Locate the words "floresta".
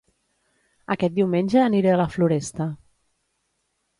2.15-2.69